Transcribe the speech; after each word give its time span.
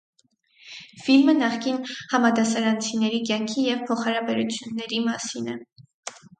Ֆիլմը 1.01 1.35
նախկին 1.41 1.77
համադասարանցիների 2.15 3.21
կյանքի 3.29 3.69
ու 3.77 3.79
փոխհարաբերությունների 3.93 5.03
մասին 5.09 5.57
է։ 5.57 5.63